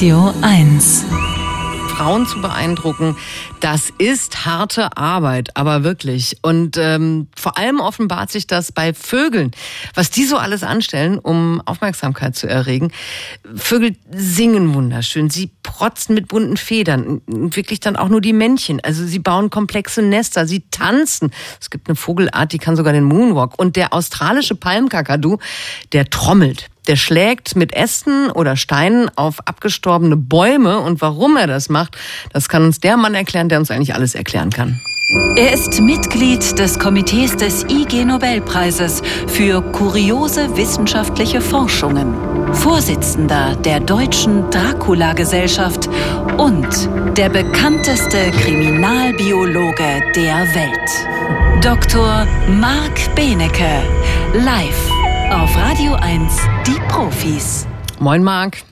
Radio 0.00 0.32
1. 0.40 1.04
Frauen 1.90 2.26
zu 2.26 2.40
beeindrucken, 2.40 3.18
das 3.60 3.92
ist 3.98 4.46
harte 4.46 4.96
Arbeit, 4.96 5.58
aber 5.58 5.84
wirklich. 5.84 6.38
Und 6.40 6.78
ähm, 6.78 7.26
vor 7.36 7.58
allem 7.58 7.80
offenbart 7.80 8.30
sich 8.30 8.46
das 8.46 8.72
bei 8.72 8.94
Vögeln, 8.94 9.50
was 9.92 10.10
die 10.10 10.24
so 10.24 10.38
alles 10.38 10.62
anstellen, 10.62 11.18
um 11.18 11.60
Aufmerksamkeit 11.66 12.34
zu 12.34 12.46
erregen. 12.48 12.92
Vögel 13.54 13.94
singen 14.10 14.72
wunderschön, 14.72 15.28
sie 15.28 15.50
protzen 15.62 16.14
mit 16.14 16.28
bunten 16.28 16.56
Federn, 16.56 17.20
wirklich 17.26 17.80
dann 17.80 17.96
auch 17.96 18.08
nur 18.08 18.22
die 18.22 18.32
Männchen. 18.32 18.80
Also 18.82 19.04
sie 19.04 19.18
bauen 19.18 19.50
komplexe 19.50 20.00
Nester, 20.00 20.46
sie 20.46 20.62
tanzen. 20.70 21.30
Es 21.60 21.68
gibt 21.68 21.90
eine 21.90 21.96
Vogelart, 21.96 22.54
die 22.54 22.58
kann 22.58 22.74
sogar 22.74 22.94
den 22.94 23.04
Moonwalk. 23.04 23.58
Und 23.58 23.76
der 23.76 23.92
australische 23.92 24.54
Palmkakadu, 24.54 25.36
der 25.92 26.08
trommelt. 26.08 26.70
Der 26.90 26.96
schlägt 26.96 27.54
mit 27.54 27.72
Ästen 27.72 28.32
oder 28.32 28.56
Steinen 28.56 29.08
auf 29.14 29.36
abgestorbene 29.46 30.16
Bäume. 30.16 30.80
Und 30.80 31.00
warum 31.00 31.36
er 31.36 31.46
das 31.46 31.68
macht, 31.68 31.96
das 32.32 32.48
kann 32.48 32.64
uns 32.64 32.80
der 32.80 32.96
Mann 32.96 33.14
erklären, 33.14 33.48
der 33.48 33.60
uns 33.60 33.70
eigentlich 33.70 33.94
alles 33.94 34.16
erklären 34.16 34.50
kann. 34.50 34.80
Er 35.36 35.52
ist 35.52 35.80
Mitglied 35.80 36.58
des 36.58 36.80
Komitees 36.80 37.36
des 37.36 37.62
IG 37.68 38.04
Nobelpreises 38.04 39.02
für 39.28 39.62
kuriose 39.70 40.56
wissenschaftliche 40.56 41.40
Forschungen, 41.40 42.12
Vorsitzender 42.54 43.54
der 43.54 43.78
Deutschen 43.78 44.50
Dracula-Gesellschaft 44.50 45.88
und 46.38 46.66
der 47.16 47.28
bekannteste 47.28 48.32
Kriminalbiologe 48.42 50.02
der 50.16 50.38
Welt. 50.56 51.62
Dr. 51.62 52.26
Marc 52.48 53.14
Benecke, 53.14 53.84
live 54.34 54.89
auf 55.30 55.56
Radio 55.56 55.94
1, 55.94 56.38
die 56.66 56.80
Profis. 56.88 57.64
Moin, 58.00 58.24
Marc. 58.24 58.64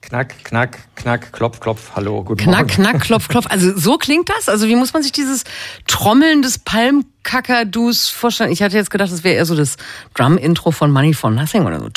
Knack, 0.00 0.44
knack, 0.44 0.78
knack, 0.94 1.32
klopf, 1.32 1.58
klopf, 1.58 1.90
hallo, 1.96 2.22
guten 2.22 2.44
knack, 2.44 2.68
Morgen. 2.68 2.68
Knack, 2.68 2.92
knack, 2.92 3.02
klopf, 3.02 3.28
klopf. 3.28 3.46
Also 3.48 3.76
so 3.76 3.98
klingt 3.98 4.28
das? 4.28 4.48
Also 4.48 4.68
wie 4.68 4.76
muss 4.76 4.92
man 4.92 5.02
sich 5.02 5.10
dieses 5.10 5.42
Trommeln 5.88 6.42
des 6.42 6.60
Palm 6.60 7.04
Kakadus 7.28 8.08
vorstellen? 8.08 8.50
Ich 8.50 8.62
hatte 8.62 8.76
jetzt 8.76 8.90
gedacht, 8.90 9.12
das 9.12 9.22
wäre 9.22 9.34
eher 9.34 9.44
so 9.44 9.54
das 9.54 9.76
Drum-Intro 10.14 10.70
von 10.70 10.90
Money 10.90 11.12
for 11.12 11.30
Nothing 11.30 11.66
oder 11.66 11.78
so. 11.78 11.88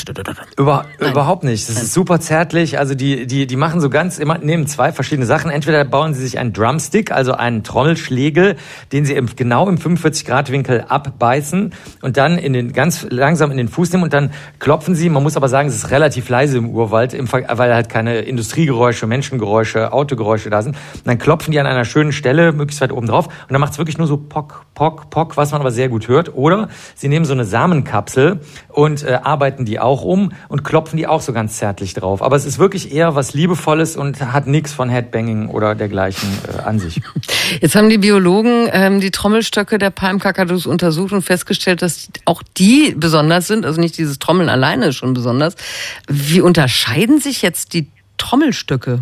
Über, 0.58 0.88
überhaupt 1.00 1.46
nicht. 1.46 1.70
Das 1.70 1.82
ist 1.82 1.94
super 1.94 2.20
zärtlich. 2.20 2.78
Also 2.78 2.96
die, 2.96 3.28
die, 3.28 3.48
die 3.48 3.56
machen 3.56 3.80
so 3.80 3.90
ganz 3.90 4.20
immer, 4.20 4.40
nehmen 4.40 4.68
zwei 4.68 4.92
verschiedene 4.92 5.26
Sachen. 5.26 5.50
Entweder 5.50 5.86
bauen 5.86 6.14
sie 6.14 6.22
sich 6.22 6.38
einen 6.38 6.52
Drumstick, 6.52 7.14
also 7.14 7.32
einen 7.32 7.64
Trommelschlägel, 7.64 8.58
den 8.92 9.06
sie 9.06 9.14
im, 9.14 9.34
genau 9.34 9.70
im 9.70 9.78
45 9.78 10.26
Grad 10.26 10.52
Winkel 10.52 10.84
abbeißen 10.90 11.74
und 12.02 12.18
dann 12.18 12.38
in 12.38 12.52
den, 12.52 12.74
ganz 12.74 13.08
langsam 13.10 13.52
in 13.52 13.58
den 13.58 13.70
Fuß 13.70 13.94
nehmen 13.94 14.04
und 14.04 14.12
dann 14.12 14.32
klopfen 14.60 14.96
sie. 14.96 15.10
Man 15.10 15.24
muss 15.24 15.38
aber 15.38 15.48
sagen, 15.48 15.70
es 15.70 15.76
ist 15.76 15.92
relativ 15.92 16.28
leise 16.28 16.58
im 16.58 16.72
Urwald, 16.72 17.14
im, 17.14 17.32
weil 17.32 17.74
halt 17.74 17.88
keine 17.88 18.20
Industriegeräusche, 18.20 19.08
Menschengeräusche, 19.08 19.94
Autogeräusche 19.94 20.50
da 20.50 20.62
sind. 20.62 20.76
Und 20.76 21.08
dann 21.08 21.20
klopfen 21.20 21.54
die 21.54 21.60
an 21.62 21.68
einer 21.68 21.86
schönen 21.86 22.12
Stelle, 22.12 22.52
möglichst 22.52 22.82
weit 22.82 22.92
oben 22.92 23.08
drauf 23.08 23.28
und 23.28 23.54
dann 23.54 23.62
macht 23.62 23.72
es 23.72 23.78
wirklich 23.78 23.98
nur 23.98 24.08
so 24.08 24.18
pock, 24.18 24.66
pock, 24.74 25.10
pock 25.10 25.21
Pock, 25.22 25.38
was 25.38 25.52
man 25.52 25.62
aber 25.62 25.70
sehr 25.70 25.88
gut 25.88 26.08
hört. 26.08 26.34
Oder 26.34 26.68
sie 26.96 27.08
nehmen 27.08 27.26
so 27.26 27.34
eine 27.34 27.46
Samenkapsel 27.46 28.40
und 28.70 29.04
äh, 29.04 29.20
arbeiten 29.22 29.66
die 29.66 29.80
auch 29.80 30.02
um 30.02 30.32
und 30.50 30.64
klopfen 30.64 30.98
die 30.98 31.06
auch 31.06 31.22
so 31.22 31.32
ganz 31.32 31.58
zärtlich 31.58 31.94
drauf. 31.94 32.24
Aber 32.24 32.36
es 32.36 32.44
ist 32.44 32.58
wirklich 32.58 32.92
eher 32.92 33.14
was 33.14 33.36
Liebevolles 33.36 33.98
und 33.98 34.20
hat 34.20 34.48
nichts 34.48 34.74
von 34.74 34.90
Headbanging 34.90 35.48
oder 35.50 35.76
dergleichen 35.76 36.28
äh, 36.48 36.62
an 36.62 36.80
sich. 36.80 37.02
Jetzt 37.62 37.76
haben 37.76 37.90
die 37.90 38.00
Biologen 38.00 38.68
ähm, 38.72 39.00
die 39.00 39.12
Trommelstöcke 39.12 39.78
der 39.78 39.92
Palmkakadus 39.92 40.66
untersucht 40.66 41.14
und 41.14 41.22
festgestellt, 41.22 41.84
dass 41.84 42.10
auch 42.26 42.42
die 42.58 42.96
besonders 42.98 43.46
sind. 43.46 43.64
Also 43.64 43.80
nicht 43.80 44.00
dieses 44.00 44.18
Trommeln 44.18 44.50
alleine 44.50 44.88
ist 44.88 44.96
schon 44.96 45.14
besonders. 45.14 45.54
Wie 46.08 46.42
unterscheiden 46.42 47.20
sich 47.20 47.44
jetzt 47.44 47.74
die 47.74 47.92
Trommelstöcke? 48.18 49.02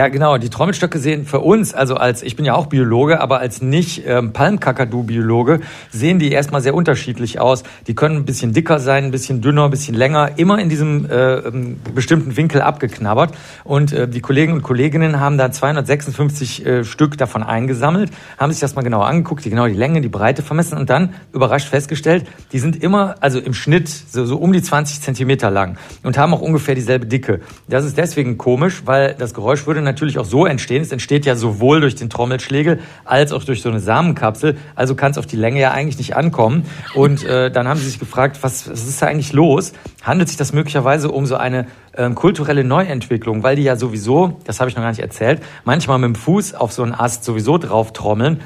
Ja, 0.00 0.08
genau. 0.08 0.38
Die 0.38 0.48
Trommelstöcke 0.48 0.98
sehen 0.98 1.26
für 1.26 1.40
uns, 1.40 1.74
also 1.74 1.96
als, 1.96 2.22
ich 2.22 2.34
bin 2.34 2.46
ja 2.46 2.54
auch 2.54 2.68
Biologe, 2.68 3.20
aber 3.20 3.40
als 3.40 3.60
nicht 3.60 4.04
ähm, 4.06 4.32
Palmkakadu-Biologe, 4.32 5.60
sehen 5.90 6.18
die 6.18 6.32
erstmal 6.32 6.62
sehr 6.62 6.72
unterschiedlich 6.72 7.38
aus. 7.38 7.64
Die 7.86 7.94
können 7.94 8.16
ein 8.16 8.24
bisschen 8.24 8.54
dicker 8.54 8.78
sein, 8.78 9.04
ein 9.04 9.10
bisschen 9.10 9.42
dünner, 9.42 9.64
ein 9.64 9.70
bisschen 9.70 9.94
länger, 9.94 10.38
immer 10.38 10.58
in 10.58 10.70
diesem 10.70 11.04
äh, 11.04 11.34
ähm, 11.40 11.80
bestimmten 11.94 12.38
Winkel 12.38 12.62
abgeknabbert. 12.62 13.34
Und 13.62 13.92
äh, 13.92 14.08
die 14.08 14.22
Kollegen 14.22 14.54
und 14.54 14.62
Kolleginnen 14.62 15.20
haben 15.20 15.36
da 15.36 15.52
256 15.52 16.64
äh, 16.64 16.84
Stück 16.84 17.18
davon 17.18 17.42
eingesammelt, 17.42 18.10
haben 18.38 18.52
sich 18.52 18.60
das 18.60 18.76
mal 18.76 18.82
genau 18.82 19.02
angeguckt, 19.02 19.44
die 19.44 19.50
genau 19.50 19.66
die 19.66 19.74
Länge, 19.74 20.00
die 20.00 20.08
Breite 20.08 20.42
vermessen 20.42 20.78
und 20.78 20.88
dann 20.88 21.12
überrascht 21.34 21.68
festgestellt, 21.68 22.26
die 22.52 22.58
sind 22.58 22.82
immer, 22.82 23.16
also 23.20 23.38
im 23.38 23.52
Schnitt 23.52 23.88
so, 23.88 24.24
so 24.24 24.38
um 24.38 24.54
die 24.54 24.62
20 24.62 25.02
Zentimeter 25.02 25.50
lang 25.50 25.76
und 26.04 26.16
haben 26.16 26.32
auch 26.32 26.40
ungefähr 26.40 26.74
dieselbe 26.74 27.04
Dicke. 27.04 27.40
Das 27.68 27.84
ist 27.84 27.98
deswegen 27.98 28.38
komisch, 28.38 28.84
weil 28.86 29.14
das 29.18 29.34
Geräusch 29.34 29.66
würde 29.66 29.80
würde 29.80 29.89
natürlich 29.90 30.18
auch 30.18 30.24
so 30.24 30.46
entstehen. 30.46 30.82
Es 30.82 30.92
entsteht 30.92 31.26
ja 31.26 31.36
sowohl 31.36 31.80
durch 31.80 31.94
den 31.94 32.10
Trommelschlägel 32.10 32.80
als 33.04 33.32
auch 33.32 33.44
durch 33.44 33.62
so 33.62 33.68
eine 33.68 33.80
Samenkapsel. 33.80 34.56
Also 34.74 34.94
kann 34.94 35.10
es 35.10 35.18
auf 35.18 35.26
die 35.26 35.36
Länge 35.36 35.60
ja 35.60 35.72
eigentlich 35.72 35.98
nicht 35.98 36.16
ankommen. 36.16 36.64
Und 36.94 37.24
äh, 37.24 37.50
dann 37.50 37.68
haben 37.68 37.78
sie 37.78 37.86
sich 37.86 37.98
gefragt, 37.98 38.38
was, 38.42 38.70
was 38.70 38.86
ist 38.86 39.02
da 39.02 39.06
eigentlich 39.06 39.32
los? 39.32 39.72
Handelt 40.02 40.28
sich 40.28 40.38
das 40.38 40.52
möglicherweise 40.52 41.10
um 41.10 41.26
so 41.26 41.36
eine 41.36 41.66
ähm, 41.96 42.14
kulturelle 42.14 42.64
Neuentwicklung, 42.64 43.42
weil 43.42 43.56
die 43.56 43.62
ja 43.62 43.76
sowieso, 43.76 44.38
das 44.44 44.60
habe 44.60 44.70
ich 44.70 44.76
noch 44.76 44.82
gar 44.82 44.90
nicht 44.90 45.00
erzählt, 45.00 45.42
manchmal 45.64 45.98
mit 45.98 46.08
dem 46.08 46.14
Fuß 46.14 46.54
auf 46.54 46.72
so 46.72 46.82
einen 46.82 46.94
Ast 46.94 47.24
sowieso 47.24 47.58
drauf 47.58 47.92
trommeln 47.92 48.40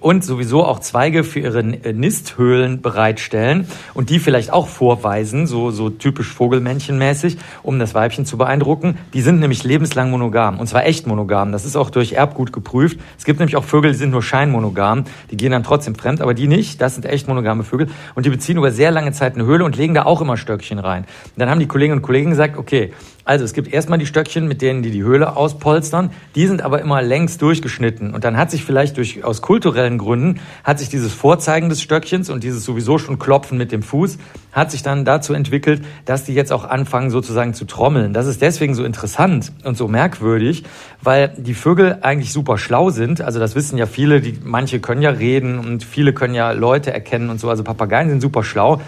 und 0.00 0.24
sowieso 0.24 0.64
auch 0.64 0.80
Zweige 0.80 1.24
für 1.24 1.40
ihre 1.40 1.60
äh, 1.60 1.92
Nisthöhlen 1.92 2.80
bereitstellen 2.80 3.66
und 3.94 4.10
die 4.10 4.18
vielleicht 4.18 4.52
auch 4.52 4.68
vorweisen, 4.68 5.46
so, 5.46 5.70
so 5.70 5.90
typisch 5.90 6.32
Vogelmännchenmäßig, 6.32 7.38
um 7.62 7.78
das 7.78 7.94
Weibchen 7.94 8.26
zu 8.26 8.38
beeindrucken. 8.38 8.98
Die 9.14 9.22
sind 9.22 9.40
nämlich 9.40 9.64
lebenslang 9.64 10.10
monogam 10.10 10.58
und 10.58 10.66
zwar 10.66 10.86
echt 10.86 11.06
monogam. 11.06 11.52
Das 11.52 11.64
ist 11.64 11.76
auch 11.76 11.90
durch 11.90 12.12
Erbgut 12.12 12.52
geprüft. 12.52 12.98
Es 13.18 13.24
gibt 13.24 13.40
nämlich 13.40 13.56
auch 13.56 13.64
Vögel, 13.64 13.92
die 13.92 13.98
sind 13.98 14.10
nur 14.10 14.22
scheinmonogam. 14.22 15.04
Die 15.30 15.36
gehen 15.36 15.52
dann 15.52 15.64
trotzdem 15.64 15.94
fremd, 15.94 16.20
aber 16.20 16.34
die 16.34 16.46
nicht. 16.46 16.80
Das 16.80 16.94
sind 16.94 17.06
echt 17.06 17.28
monogame 17.28 17.64
Vögel 17.64 17.88
und 18.14 18.26
die 18.26 18.30
beziehen 18.30 18.56
über 18.56 18.70
sehr 18.70 18.90
lange 18.90 19.12
Zeit 19.12 19.34
eine 19.34 19.44
Höhle 19.44 19.64
und 19.64 19.76
legen 19.76 19.94
da 19.94 20.04
auch 20.04 20.20
immer 20.20 20.36
Stöckchen 20.36 20.78
rein. 20.78 21.02
Und 21.02 21.38
dann 21.38 21.50
haben 21.50 21.60
die 21.60 21.66
Kolleginnen 21.66 21.98
und 21.98 22.02
Kollegen 22.02 22.30
gesagt, 22.30 22.56
okay, 22.56 22.92
also 23.30 23.44
es 23.44 23.52
gibt 23.52 23.72
erstmal 23.72 23.98
die 24.00 24.06
Stöckchen, 24.06 24.48
mit 24.48 24.60
denen 24.60 24.82
die 24.82 24.90
die 24.90 25.04
Höhle 25.04 25.36
auspolstern. 25.36 26.10
Die 26.34 26.48
sind 26.48 26.62
aber 26.62 26.80
immer 26.80 27.00
längs 27.00 27.38
durchgeschnitten. 27.38 28.12
Und 28.12 28.24
dann 28.24 28.36
hat 28.36 28.50
sich 28.50 28.64
vielleicht 28.64 28.96
durch, 28.96 29.22
aus 29.22 29.40
kulturellen 29.40 29.79
Gründen, 29.98 30.40
hat 30.64 30.78
sich 30.78 30.88
dieses 30.88 31.12
Vorzeigen 31.12 31.68
des 31.68 31.80
Stöckchens 31.80 32.30
und 32.30 32.44
dieses 32.44 32.64
sowieso 32.64 32.98
schon 32.98 33.18
Klopfen 33.18 33.56
mit 33.56 33.72
dem 33.72 33.82
Fuß, 33.82 34.18
hat 34.52 34.70
sich 34.70 34.82
dann 34.82 35.04
dazu 35.04 35.32
entwickelt, 35.32 35.82
dass 36.04 36.24
die 36.24 36.34
jetzt 36.34 36.52
auch 36.52 36.64
anfangen 36.64 37.10
sozusagen 37.10 37.54
zu 37.54 37.64
trommeln. 37.64 38.12
Das 38.12 38.26
ist 38.26 38.42
deswegen 38.42 38.74
so 38.74 38.84
interessant 38.84 39.52
und 39.64 39.76
so 39.76 39.88
merkwürdig, 39.88 40.64
weil 41.02 41.32
die 41.36 41.54
Vögel 41.54 41.98
eigentlich 42.02 42.32
super 42.32 42.58
schlau 42.58 42.90
sind. 42.90 43.20
Also 43.20 43.38
das 43.38 43.54
wissen 43.54 43.78
ja 43.78 43.86
viele, 43.86 44.20
die, 44.20 44.38
manche 44.42 44.80
können 44.80 45.02
ja 45.02 45.10
reden 45.10 45.58
und 45.58 45.84
viele 45.84 46.12
können 46.12 46.34
ja 46.34 46.52
Leute 46.52 46.92
erkennen 46.92 47.30
und 47.30 47.40
so. 47.40 47.48
Also 47.48 47.64
Papageien 47.64 48.10
sind 48.10 48.20
super 48.20 48.42
schlau 48.42 48.80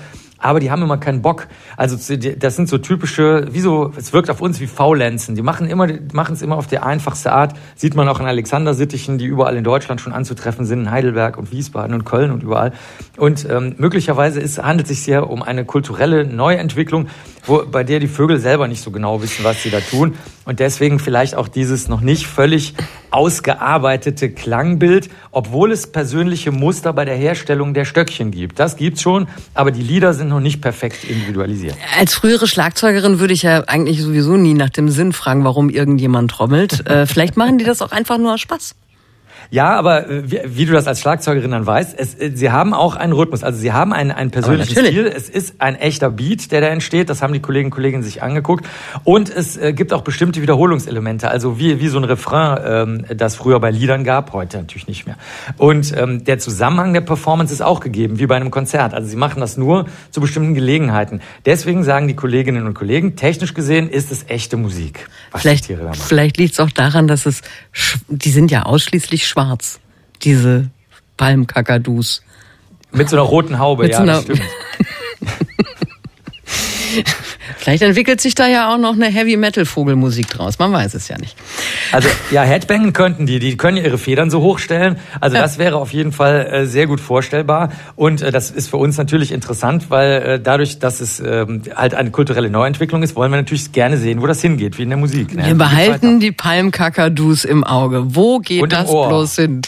aber 0.42 0.60
die 0.60 0.70
haben 0.70 0.82
immer 0.82 0.98
keinen 0.98 1.22
Bock. 1.22 1.46
Also 1.76 1.96
das 1.96 2.56
sind 2.56 2.68
so 2.68 2.78
typische, 2.78 3.46
wie 3.50 3.60
so, 3.60 3.92
es 3.96 4.12
wirkt 4.12 4.28
auf 4.28 4.40
uns 4.40 4.60
wie 4.60 4.66
Faulenzen. 4.66 5.34
Die 5.34 5.42
machen 5.42 5.68
immer, 5.68 5.88
machen 6.12 6.34
es 6.34 6.42
immer 6.42 6.56
auf 6.56 6.66
die 6.66 6.78
einfachste 6.78 7.32
Art. 7.32 7.54
Sieht 7.76 7.94
man 7.94 8.08
auch 8.08 8.20
in 8.20 8.26
Alexandersittichen, 8.26 9.18
die 9.18 9.26
überall 9.26 9.56
in 9.56 9.64
Deutschland 9.64 10.00
schon 10.00 10.12
anzutreffen 10.12 10.66
sind, 10.66 10.80
in 10.80 10.90
Heidelberg 10.90 11.38
und 11.38 11.52
Wiesbaden 11.52 11.94
und 11.94 12.04
Köln 12.04 12.30
und 12.30 12.42
überall. 12.42 12.72
Und 13.16 13.48
ähm, 13.48 13.76
möglicherweise 13.78 14.40
ist, 14.40 14.62
handelt 14.62 14.90
es 14.90 14.96
sich 14.96 15.04
hier 15.04 15.30
um 15.30 15.42
eine 15.42 15.64
kulturelle 15.64 16.26
Neuentwicklung, 16.26 17.08
wo, 17.46 17.64
bei 17.64 17.84
der 17.84 18.00
die 18.00 18.08
Vögel 18.08 18.38
selber 18.38 18.68
nicht 18.68 18.82
so 18.82 18.90
genau 18.90 19.22
wissen, 19.22 19.44
was 19.44 19.62
sie 19.62 19.70
da 19.70 19.80
tun. 19.80 20.14
Und 20.44 20.60
deswegen 20.60 20.98
vielleicht 20.98 21.36
auch 21.36 21.48
dieses 21.48 21.88
noch 21.88 22.00
nicht 22.00 22.26
völlig 22.26 22.74
ausgearbeitete 23.12 24.30
Klangbild, 24.30 25.10
obwohl 25.30 25.72
es 25.72 25.86
persönliche 25.86 26.50
Muster 26.50 26.92
bei 26.92 27.04
der 27.04 27.16
Herstellung 27.16 27.74
der 27.74 27.84
Stöckchen 27.84 28.30
gibt. 28.30 28.58
Das 28.58 28.76
gibt's 28.76 29.02
schon, 29.02 29.28
aber 29.54 29.70
die 29.70 29.82
Lieder 29.82 30.14
sind 30.14 30.28
noch 30.28 30.40
nicht 30.40 30.60
perfekt 30.60 31.04
individualisiert. 31.04 31.74
Als 31.98 32.14
frühere 32.14 32.46
Schlagzeugerin 32.46 33.20
würde 33.20 33.34
ich 33.34 33.42
ja 33.42 33.64
eigentlich 33.64 34.02
sowieso 34.02 34.36
nie 34.36 34.54
nach 34.54 34.70
dem 34.70 34.88
Sinn 34.88 35.12
fragen, 35.12 35.44
warum 35.44 35.70
irgendjemand 35.70 36.30
trommelt. 36.30 36.86
Äh, 36.86 37.06
vielleicht 37.06 37.36
machen 37.36 37.58
die 37.58 37.64
das 37.64 37.82
auch 37.82 37.92
einfach 37.92 38.18
nur 38.18 38.34
aus 38.34 38.40
Spaß. 38.40 38.74
Ja, 39.50 39.76
aber 39.76 40.08
äh, 40.08 40.30
wie, 40.30 40.40
wie, 40.44 40.66
du 40.66 40.72
das 40.72 40.86
als 40.86 41.00
Schlagzeugerin 41.00 41.50
dann 41.50 41.66
weißt, 41.66 41.94
es, 41.98 42.14
äh, 42.14 42.32
sie 42.34 42.50
haben 42.50 42.74
auch 42.74 42.96
einen 42.96 43.12
Rhythmus. 43.12 43.42
Also 43.42 43.58
sie 43.58 43.72
haben 43.72 43.92
einen, 43.92 44.10
einen 44.10 44.30
persönlichen 44.30 44.72
Stil. 44.72 45.06
Es 45.06 45.28
ist 45.28 45.56
ein 45.58 45.76
echter 45.76 46.10
Beat, 46.10 46.52
der 46.52 46.60
da 46.60 46.68
entsteht. 46.68 47.10
Das 47.10 47.22
haben 47.22 47.32
die 47.32 47.40
Kollegen 47.40 47.66
und 47.66 47.70
Kolleginnen 47.70 48.02
sich 48.02 48.22
angeguckt. 48.22 48.66
Und 49.04 49.30
es 49.30 49.56
äh, 49.56 49.72
gibt 49.72 49.92
auch 49.92 50.02
bestimmte 50.02 50.42
Wiederholungselemente. 50.42 51.28
Also 51.28 51.58
wie, 51.58 51.80
wie 51.80 51.88
so 51.88 51.98
ein 51.98 52.04
Refrain, 52.04 52.60
ähm, 52.64 53.16
das 53.16 53.36
früher 53.36 53.60
bei 53.60 53.70
Liedern 53.70 54.04
gab, 54.04 54.32
heute 54.32 54.58
natürlich 54.58 54.88
nicht 54.88 55.06
mehr. 55.06 55.16
Und 55.58 55.96
ähm, 55.96 56.24
der 56.24 56.38
Zusammenhang 56.38 56.92
der 56.92 57.00
Performance 57.00 57.52
ist 57.52 57.62
auch 57.62 57.80
gegeben, 57.80 58.18
wie 58.18 58.26
bei 58.26 58.36
einem 58.36 58.50
Konzert. 58.50 58.94
Also 58.94 59.08
sie 59.08 59.16
machen 59.16 59.40
das 59.40 59.56
nur 59.56 59.86
zu 60.10 60.20
bestimmten 60.20 60.54
Gelegenheiten. 60.54 61.20
Deswegen 61.46 61.84
sagen 61.84 62.08
die 62.08 62.16
Kolleginnen 62.16 62.66
und 62.66 62.74
Kollegen, 62.74 63.16
technisch 63.16 63.54
gesehen 63.54 63.88
ist 63.88 64.12
es 64.12 64.24
echte 64.28 64.56
Musik. 64.56 65.08
vielleicht 65.34 65.66
vielleicht 65.66 66.36
liegt 66.36 66.54
es 66.54 66.60
auch 66.60 66.70
daran, 66.70 67.08
dass 67.08 67.26
es, 67.26 67.42
die 68.08 68.30
sind 68.30 68.50
ja 68.50 68.64
ausschließlich 68.64 69.26
schwarz, 69.32 69.80
diese 70.22 70.70
Palmkakadus. 71.16 72.22
Mit 72.92 73.08
so 73.08 73.16
einer 73.16 73.24
roten 73.24 73.58
Haube, 73.58 73.84
Mit 73.84 73.92
ja, 73.92 73.96
so 73.98 74.02
einer... 74.02 74.12
das 74.14 74.24
stimmt. 74.24 74.42
Vielleicht 77.56 77.82
entwickelt 77.82 78.20
sich 78.20 78.34
da 78.34 78.46
ja 78.46 78.72
auch 78.72 78.78
noch 78.78 78.94
eine 78.94 79.06
Heavy-Metal-Vogelmusik 79.06 80.28
draus. 80.28 80.58
Man 80.58 80.72
weiß 80.72 80.94
es 80.94 81.08
ja 81.08 81.18
nicht. 81.18 81.36
Also 81.92 82.08
ja, 82.30 82.42
Headbangen 82.42 82.92
könnten 82.92 83.26
die. 83.26 83.38
Die 83.38 83.56
können 83.56 83.76
ihre 83.76 83.98
Federn 83.98 84.30
so 84.30 84.40
hochstellen. 84.40 84.96
Also 85.20 85.36
das 85.36 85.58
wäre 85.58 85.76
auf 85.76 85.92
jeden 85.92 86.12
Fall 86.12 86.46
äh, 86.46 86.66
sehr 86.66 86.86
gut 86.86 87.00
vorstellbar. 87.00 87.70
Und 87.96 88.22
äh, 88.22 88.30
das 88.30 88.50
ist 88.50 88.70
für 88.70 88.76
uns 88.76 88.96
natürlich 88.96 89.32
interessant, 89.32 89.90
weil 89.90 90.22
äh, 90.22 90.40
dadurch, 90.40 90.78
dass 90.78 91.00
es 91.00 91.20
ähm, 91.20 91.62
halt 91.74 91.94
eine 91.94 92.10
kulturelle 92.10 92.50
Neuentwicklung 92.50 93.02
ist, 93.02 93.16
wollen 93.16 93.30
wir 93.30 93.38
natürlich 93.38 93.72
gerne 93.72 93.96
sehen, 93.96 94.22
wo 94.22 94.26
das 94.26 94.40
hingeht, 94.40 94.78
wie 94.78 94.82
in 94.82 94.90
der 94.90 94.98
Musik. 94.98 95.34
Ne? 95.34 95.46
Wir 95.46 95.54
behalten 95.54 96.20
die 96.20 96.32
Palmkakadus 96.32 97.44
im 97.44 97.64
Auge. 97.64 98.14
Wo 98.14 98.38
geht 98.38 98.72
das 98.72 98.86
bloß 98.86 99.36
hin? 99.36 99.62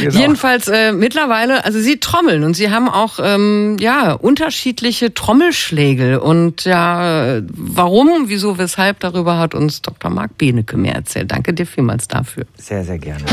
Genau. 0.00 0.18
Jedenfalls 0.18 0.68
äh, 0.68 0.92
mittlerweile, 0.92 1.64
also 1.64 1.80
sie 1.80 1.98
trommeln 1.98 2.44
und 2.44 2.54
sie 2.54 2.70
haben 2.70 2.88
auch 2.88 3.18
ähm, 3.22 3.76
ja 3.80 4.12
unterschiedliche 4.12 5.14
Trommelschläge 5.14 6.20
und 6.20 6.64
ja, 6.64 7.40
warum, 7.52 8.28
wieso, 8.28 8.58
weshalb 8.58 9.00
darüber 9.00 9.38
hat 9.38 9.54
uns 9.54 9.82
Dr. 9.82 10.10
Marc 10.10 10.38
Benecke 10.38 10.76
mehr 10.76 10.94
erzählt. 10.94 11.30
Danke 11.32 11.52
dir 11.52 11.66
vielmals 11.66 12.08
dafür. 12.08 12.44
Sehr, 12.56 12.84
sehr 12.84 12.98
gerne. 12.98 13.24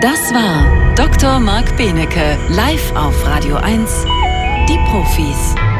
Das 0.00 0.34
war 0.34 0.94
Dr. 0.96 1.38
Marc 1.38 1.76
Benecke 1.76 2.36
live 2.48 2.92
auf 2.96 3.26
Radio 3.26 3.56
1. 3.56 4.04
Die 4.68 4.78
Profis. 4.90 5.71